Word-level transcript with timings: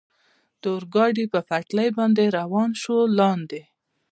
د 0.61 0.63
اورګاډي 0.73 1.25
پر 1.33 1.41
پټلۍ 1.49 1.89
باندې 1.97 2.33
روان 2.37 2.69
شو، 2.81 2.97
لاندې. 3.19 3.61